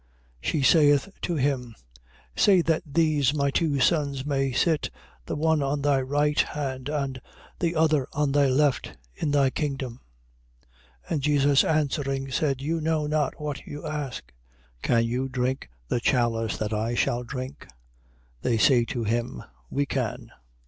She 0.41 0.63
saith 0.63 1.09
to 1.21 1.35
him: 1.35 1.75
say 2.35 2.63
that 2.63 2.81
these 2.87 3.35
my 3.35 3.51
two 3.51 3.79
sons 3.79 4.25
may 4.25 4.51
sit, 4.51 4.89
the 5.27 5.35
one 5.35 5.61
on 5.61 5.83
thy 5.83 6.01
right 6.01 6.39
hand, 6.39 6.89
and 6.89 7.21
the 7.59 7.75
other 7.75 8.07
on 8.11 8.31
thy 8.31 8.47
left, 8.47 8.97
in 9.13 9.29
thy 9.29 9.51
kingdom. 9.51 9.99
20:22. 11.05 11.11
And 11.11 11.21
Jesus 11.21 11.63
answering, 11.63 12.31
said: 12.31 12.61
You 12.63 12.81
know 12.81 13.05
not 13.05 13.39
what 13.39 13.67
you 13.67 13.85
ask. 13.85 14.33
Can 14.81 15.03
you 15.05 15.29
drink 15.29 15.69
the 15.87 15.99
chalice 15.99 16.57
that 16.57 16.73
I 16.73 16.95
shall 16.95 17.21
drink? 17.23 17.67
They 18.41 18.57
say 18.57 18.85
to 18.85 19.03
him: 19.03 19.43
We 19.69 19.85
can. 19.85 20.31